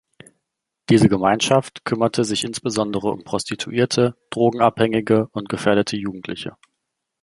Diese 0.89 1.09
Gemeinschaft 1.09 1.85
kümmerte 1.85 2.23
sich 2.23 2.43
insbesondere 2.43 3.09
um 3.11 3.23
Prostituierte, 3.23 4.17
Drogenabhängige 4.31 5.27
und 5.31 5.47
gefährdete 5.47 5.95
Jugendliche. 5.95 6.57